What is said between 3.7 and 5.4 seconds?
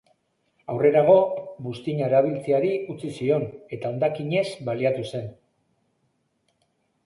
eta hondakinez baliatu zen.